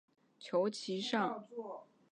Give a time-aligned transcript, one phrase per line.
[0.39, 1.45] 求其上